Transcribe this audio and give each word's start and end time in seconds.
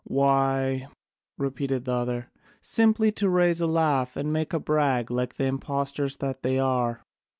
"Why," 0.07 0.87
repeated 1.37 1.85
the 1.85 1.91
other, 1.91 2.31
"simply 2.59 3.11
to 3.11 3.29
raise 3.29 3.61
a 3.61 3.67
laugh, 3.67 4.17
and 4.17 4.33
make 4.33 4.51
a 4.51 4.59
brag 4.59 5.11
like 5.11 5.35
the 5.35 5.45
impostors 5.45 6.17
that 6.17 6.41
they 6.41 6.57
are." 6.57 7.03